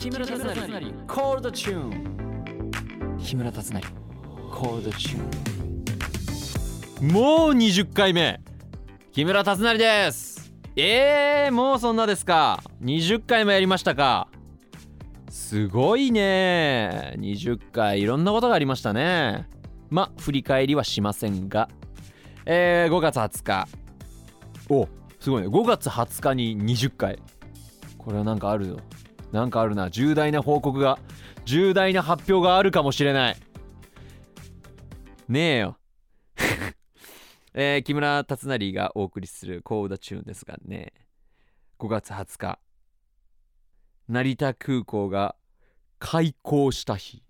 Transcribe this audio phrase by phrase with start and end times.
[0.00, 0.54] 木村達成。
[1.06, 3.82] コールドチューン木村達成。
[4.50, 8.40] コールドチューンもう20回目。
[9.12, 10.54] 木村達成です。
[10.74, 12.62] えー、もうそんなですか。
[12.80, 14.28] 20回もやりましたか。
[15.28, 17.16] すごいね。
[17.18, 18.00] 20回。
[18.00, 19.50] いろんなことがありましたね。
[19.90, 21.68] ま振り返りはしませんが。
[22.46, 23.68] えー、5月20日。
[24.70, 24.88] お。
[25.20, 25.48] すごいね。
[25.48, 27.18] 5月20日に20回。
[27.98, 28.78] これはなんかあるよ
[29.32, 29.90] なんかあるな。
[29.90, 30.98] 重大な報告が
[31.44, 33.36] 重大な発表があるかもしれない。
[35.28, 35.78] ねえよ。
[37.54, 40.92] えー、木村達成がお送りするコーダチューンですがね。
[41.78, 42.58] 5月20日。
[44.08, 45.36] 成田空港が
[46.00, 47.22] 開港した日。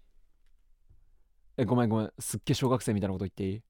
[1.59, 2.13] えごめんごめん。
[2.19, 3.63] すっげえ小学生みたいなこと言っていい？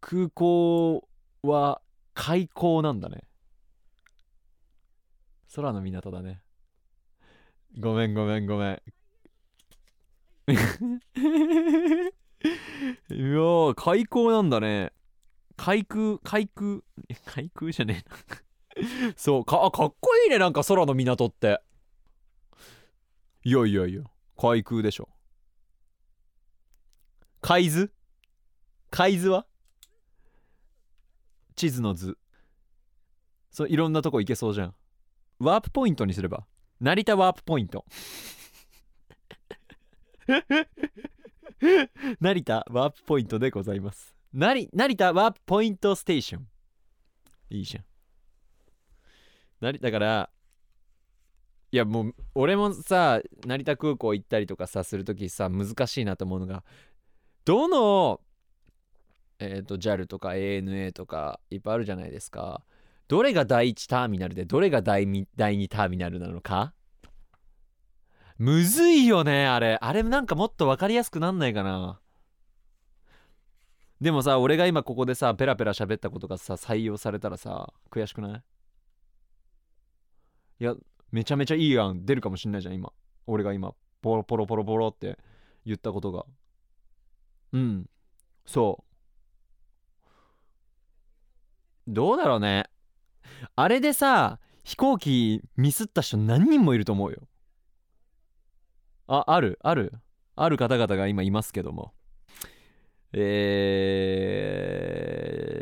[0.00, 1.08] 空港
[1.42, 1.82] は
[2.14, 3.24] 開港なんだね。
[5.54, 6.41] 空の港だね。
[7.78, 8.82] ごめんごめんごめん。
[10.48, 10.60] いや
[13.10, 14.92] ー開港なんだね。
[15.56, 16.82] 海空海空？
[17.26, 18.04] 海空じゃね
[18.76, 19.14] えな。
[19.16, 21.62] そうかかっこいいねなんか空の港って。
[23.44, 24.02] いやいやいや
[24.36, 25.08] 海空でしょ。
[27.40, 27.92] 海図？
[28.90, 29.46] 海図は？
[31.56, 32.18] 地図の図。
[33.50, 34.74] そういろんなとこ行けそうじゃん。
[35.38, 36.46] ワープポイントにすれば。
[36.82, 37.84] 成田ワープポイント。
[42.20, 44.16] 成田ワープポイントでございます。
[44.32, 46.48] 成成田ワープポイントステーション。
[47.50, 47.84] いいじゃん。
[49.60, 50.30] 成だから
[51.70, 56.64] いやもう俺もさ成田空港行ったりとかさするときさ難しいなと思うのが
[57.44, 58.20] どの
[59.38, 62.64] えっ、ー、と JAL とか ANA とかいっぱいあるじゃないですか。
[63.12, 66.72] どれが第1ターミナルでどれが第 2, 第2ターミナルなのか？
[68.38, 69.76] むずいよねあれ。
[69.82, 72.00] あれなんかもっと分かりやすくなんないかな？
[74.00, 78.42] でもさ俺が今ここでさペラペラ喋ったことがさ採用されたらさ悔しくない？
[80.60, 80.74] いや
[81.10, 82.94] めちゃめちゃいい案出るかもしんないじゃん今。
[83.26, 85.18] 俺が今ポロポロポロポロって
[85.66, 86.24] 言ったことが。
[87.52, 87.84] うん。
[88.46, 88.82] そ
[91.86, 91.92] う。
[91.92, 92.70] どうだろうね。
[93.56, 97.28] あれでさ飛行機ミスった人何人もいると思うよ。
[99.06, 99.92] ああるある。
[100.34, 101.92] ある方々が今いますけども。
[103.12, 103.18] え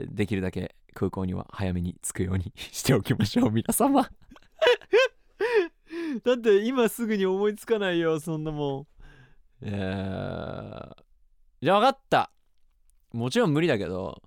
[0.08, 4.02] ー、できるだけ空港には早めに着くように しておきましょう皆様。
[6.24, 8.86] だって今すぐに思いつかないよそんなもん。
[9.62, 10.96] えー、
[11.62, 12.30] じゃあ分かった。
[13.12, 14.22] もちろん無理だけど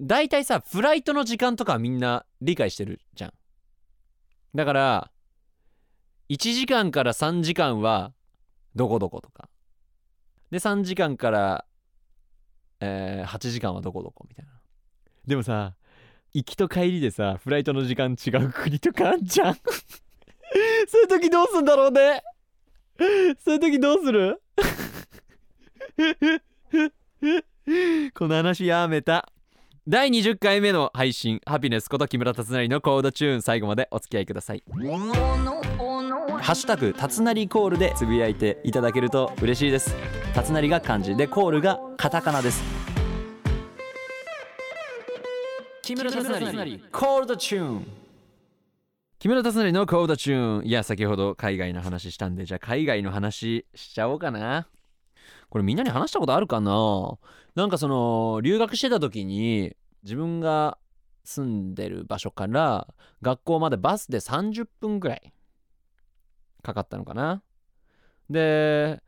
[0.00, 3.32] 大体さフライトの時間とかみんな理解してるじゃん。
[4.54, 5.10] だから
[6.30, 8.12] 1時間から3時間は
[8.74, 9.48] どこどことか。
[10.50, 11.64] で3時間から、
[12.80, 14.52] えー、8時間はどこどこみたいな。
[15.26, 15.74] でもさ
[16.32, 19.54] 行きと帰りでさフライトの時間違う国とかあんじゃん。
[20.88, 22.22] そういう時どうすんだろうね。
[23.44, 24.40] そういう時どうする？
[28.14, 29.30] この話やめた。
[29.90, 34.62] 第20回目の配信ハピネスこと木村達成のコードチューン最後までお付き合いください。
[34.70, 39.96] ハッシュタグたつなりコールでつぶやいていただけると嬉しいです。
[40.34, 42.62] たつなりが漢字でコールがカタカナです。
[45.80, 47.86] 木村達成コールドチューン。
[49.18, 50.66] 木村達成のコードチューン。
[50.66, 54.68] いや先ほど海外の話したんでじゃあ海外の話しちゃおうかな。
[55.50, 57.18] これみんなに話したことあるかな？
[57.54, 60.78] なんかその留学してた時に自分が
[61.24, 62.86] 住んでる場所から
[63.20, 65.32] 学校までバスで30分ぐらい
[66.62, 67.42] かかったのかな？
[68.30, 69.02] で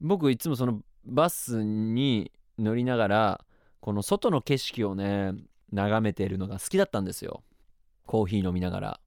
[0.00, 3.44] 僕いつもそのバスに乗りながら
[3.80, 5.32] この外の景色をね
[5.72, 7.42] 眺めてるのが好きだったんですよ。
[8.06, 9.00] コーヒー飲みながら。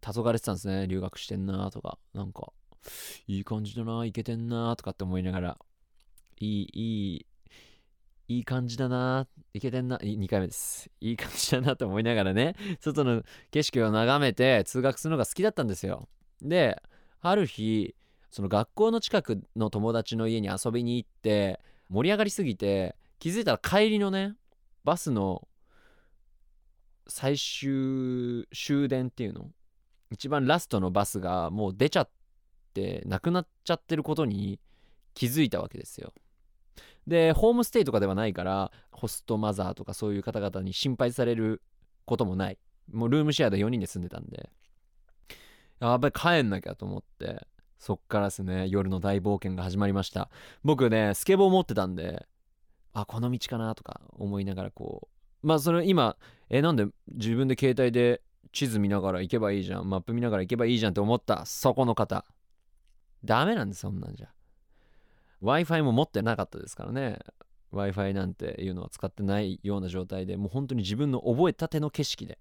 [0.00, 1.98] 黄昏てたんですね留学してんなとか。
[2.14, 2.52] なんか
[3.26, 5.58] いい感じだないけてんなとかって思いながら
[6.40, 7.26] いいいい
[8.28, 10.90] いい感じだないけてんな2回目です。
[11.00, 16.08] いい感じだなと思いながらね外の景色を眺めて通学するのが好きだったんですよ。
[16.42, 16.80] で
[17.20, 17.94] ある日
[18.30, 24.34] その学校の近くの友達の家に遊びに行って盛り上がりすぎて気づいたら帰りのね
[24.84, 25.48] バスの
[27.08, 29.46] 最終終電っていうの
[30.10, 32.10] 一番ラストのバスがもう出ちゃっ
[32.78, 34.60] てなくなっちゃってることに
[35.14, 36.12] 気づいたわけですよ。
[37.06, 41.62] でホームステイとかではないからホストマザーとかそういう方々に心配される
[42.04, 42.58] こともない。
[42.92, 44.50] もうルームシェアで4人で住んでたんで。
[45.80, 47.46] やっぱり帰んなきゃと思って。
[47.78, 48.66] そっからですね。
[48.68, 50.30] 夜の大冒険が始まりました。
[50.64, 52.26] 僕ねスケボー持ってたんで
[52.92, 55.08] あこの道かなとか思いながらこ
[55.42, 56.16] うまあそれ今
[56.50, 58.22] えなんで自分で携帯で
[58.52, 62.24] 地図見ながら行けばいいじゃんマップ見ながら行けばいいじゃんって思ったそこの方。
[63.24, 64.28] ダメなんですそんなんじゃ。
[65.42, 67.18] Wi-Fi も持ってなかったですからね。
[67.72, 72.38] Wi-Fi なんていうのは使ってないような状態でもう本当に自分の覚えたての景色で。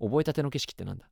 [0.00, 1.08] 覚えたての景色ってなんだ。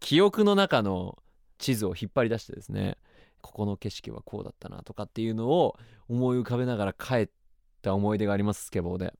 [0.00, 1.18] 記憶の中の
[1.58, 2.96] 地図を引っ張り出してですね
[3.40, 5.76] ここの景色はこうだったなとかっていうのを
[6.08, 7.28] 思い浮かべながら帰っ
[7.82, 9.12] た思い出がありますスケボーで。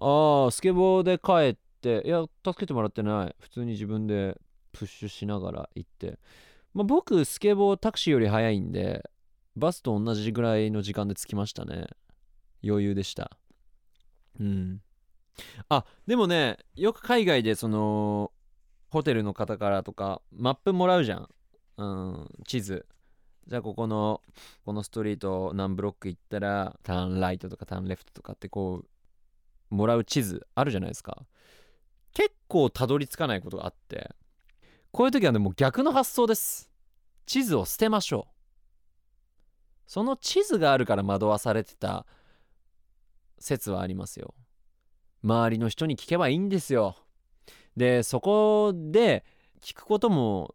[0.00, 3.36] ああスケボーで帰っていや助けてもらってない。
[3.40, 4.38] 普通に自分で
[4.72, 6.18] プッシュしながら行って。
[6.74, 9.08] まあ、僕スケボータクシーより早いんで
[9.56, 11.86] バスと同じぐらいの時間で着きましたね。
[12.64, 13.36] 余裕でした。
[14.40, 14.80] うん。
[15.68, 18.32] あでもねよく海外でその
[18.90, 21.28] ホテルの方からとかマップもらうじゃん、
[21.76, 22.86] うん、地図。
[23.46, 24.22] じゃあここの
[24.64, 28.84] このストリート何ブロック行ったらターンライトとかターンレフトとかってこ
[29.70, 31.26] うもらう地図あるじゃないですか。
[32.14, 34.10] 結構たどり着かないことがあって。
[34.92, 36.70] こういう時はねもう逆の発想です。
[37.24, 38.32] 地図を捨てましょう。
[39.86, 42.06] その地図があるから惑わされてた
[43.38, 44.34] 説はありますよ。
[45.24, 46.96] 周りの人に聞けばいいんですよ。
[47.74, 49.24] でそこで
[49.62, 50.54] 聞くことも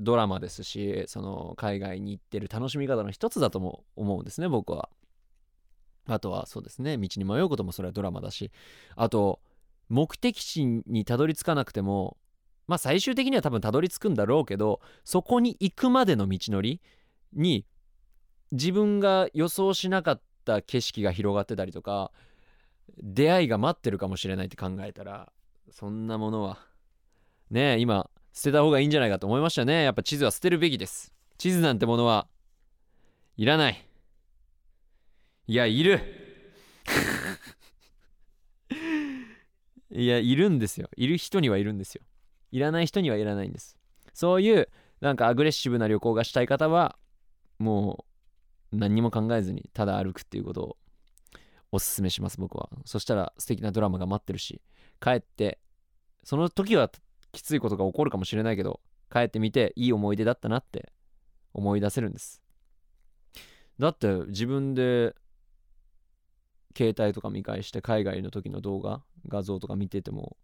[0.00, 4.88] ドラマですしその海外に行ってる楽しみ方の一つだとも思うんですね僕は。
[6.06, 8.50] あとはそうですね道に迷うこともそれはドラマだし。
[8.96, 9.40] あと
[9.88, 12.16] 目的地にたどり着かなくても
[12.66, 16.80] まあ最終的には多分たどり着くんだろうけどそこに行くまでの道のり
[17.32, 17.66] に
[18.52, 22.12] 自分が予想しなかった景色が広がってたりとか
[22.98, 25.32] 出会いが待ってるかもしれないって考えたら
[25.70, 26.58] そんなものは
[27.50, 29.84] ねえ今捨てた方がいいんじゃないかと思いましたね。
[29.84, 31.12] やっぱ地図は捨てるべきです。
[31.38, 32.26] 地図なんてものは
[33.36, 33.86] いらない。
[35.46, 36.00] いやいる。
[39.90, 40.88] いやいるんですよ。
[40.96, 42.02] いる人にはいるんですよ。
[42.54, 43.76] いらない人にはいらないんです。
[44.12, 44.68] そういう
[45.00, 46.96] なんかアグレッシブな旅行がしたい方は
[47.58, 48.04] も
[48.72, 50.76] う何にも考えずにただ歩くっていうことを
[51.72, 52.68] おすすめします僕は。
[52.84, 54.62] そしたら素敵なドラマが待ってるし
[55.00, 55.58] 帰って
[56.22, 56.92] その時は
[57.32, 58.78] きついことが起こるかもしれないけど
[59.12, 60.92] 帰ってみていい思い出だったなって
[61.54, 62.40] 思い出せるんです。
[63.80, 65.16] だって自分で
[66.76, 70.36] 携帯とか見返して海外の時の動画画像とか見てても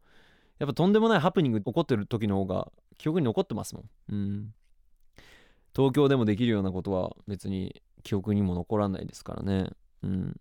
[0.60, 3.84] やっぱとんでもないハプニング起こってる時の方が記憶に残ってますもん。
[4.10, 4.54] うん。
[5.74, 9.70] 東京でもできるようなことは別に記憶にも残らないですからね。
[10.02, 10.36] うん。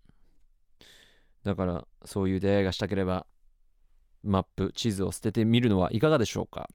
[1.42, 3.26] だからそういう出会いがしたければ
[4.22, 6.68] マップ、地図を捨ててみるのはいかがでしょうか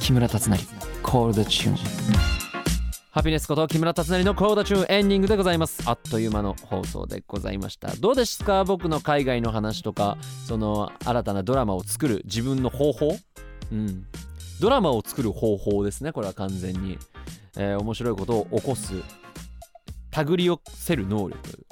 [0.00, 0.58] 木村達成、
[1.04, 2.37] コールドチューン。
[3.10, 5.82] ハピネスこと木村達成のコーダチューンエンディングでございます。
[5.86, 7.88] あっという間の放送でございました。
[7.96, 8.64] どうですか？
[8.64, 13.16] 僕の海外の話とかその新たなドラマを作る自分の方法？
[13.72, 14.04] うん。
[14.60, 16.98] ドラマを作る方法ですねこれは完全に、
[17.56, 18.92] えー、面白いことを起こす
[20.10, 21.66] 手繰り寄せる能力。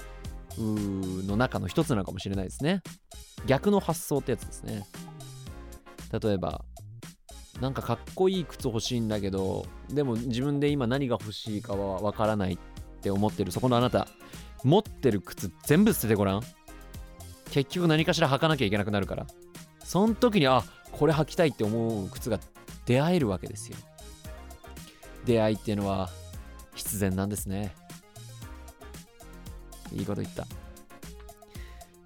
[0.58, 2.82] の中の一つなのかもしれないですね。
[3.44, 4.86] 逆の発想ってやつですね。
[6.18, 6.64] 例えば
[7.60, 12.58] なんかかっこいい靴欲しいんだけどでも自分で今何が欲しいかはわからないっ
[13.00, 14.08] て思ってるそこのあなた
[14.62, 16.42] 持ってる靴全部捨ててごらん。
[17.50, 19.26] 結局何かしら履かなきゃいけなくなるから。
[19.84, 22.40] その時にあこれ履きたいって思う靴が
[22.84, 23.76] 出会えるわけですよ。
[25.24, 26.10] 出会いっていうのは
[26.74, 27.74] 必然なんですね。
[29.92, 30.46] いいこと言った。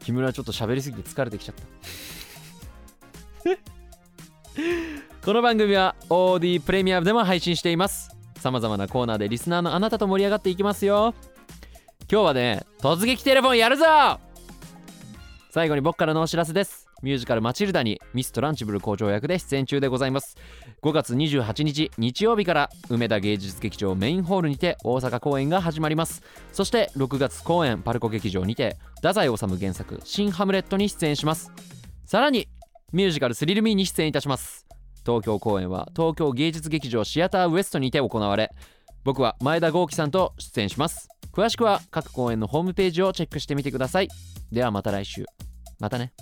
[0.01, 1.63] 木村ちょっと喋りすぎて疲れてきちゃった。
[5.23, 8.17] この番組は OD プレミアムでも配信しています。
[8.39, 11.15] さまざまなコーナーでリスナーのあなたと盛り上がっていきますよ。
[12.11, 13.85] 今日はね突撃テレフォンやるぞ！
[15.51, 16.87] 最後に僕からのお知らせです。
[17.03, 20.39] ミュージカル「マチルダ」にミス・トランチブル校長役で出演中でございます。
[20.83, 26.23] 5月28日日曜日から梅田芸術劇場メインホールにて大阪公演が始まります。
[26.55, 31.53] そして6月公演パルコ劇場にて太宰治原作「新ハムレット」に出演します。
[32.07, 32.49] さらに
[32.95, 34.67] ミュージカル「スリル・ミー」に出演いたします。
[35.05, 38.53] 東京公演は東京芸術劇場シアターウエストにて行われ
[39.05, 41.09] 僕は前田豪樹さんと出演します。
[41.33, 44.09] 詳しくは各公演のホームページをチェックしてみてください。
[44.53, 45.25] ではまた来週。
[45.79, 46.13] またね。